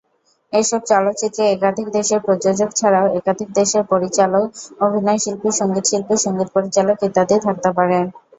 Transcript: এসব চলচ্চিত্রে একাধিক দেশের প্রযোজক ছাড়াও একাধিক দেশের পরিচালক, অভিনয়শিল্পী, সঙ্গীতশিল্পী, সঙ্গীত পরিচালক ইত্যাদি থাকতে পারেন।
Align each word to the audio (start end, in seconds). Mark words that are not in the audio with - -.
এসব 0.53 0.81
চলচ্চিত্রে 0.87 1.43
একাধিক 1.47 1.87
দেশের 1.91 2.19
প্রযোজক 2.19 2.69
ছাড়াও 2.75 3.07
একাধিক 3.19 3.49
দেশের 3.59 3.83
পরিচালক, 3.91 4.45
অভিনয়শিল্পী, 4.81 5.49
সঙ্গীতশিল্পী, 5.59 6.15
সঙ্গীত 6.25 6.49
পরিচালক 6.55 6.97
ইত্যাদি 7.07 7.35
থাকতে 7.45 7.69
পারেন। 7.77 8.03